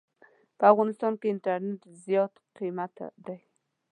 [0.57, 3.37] په افغانستان کې انټرنيټ زيات قيمته دي.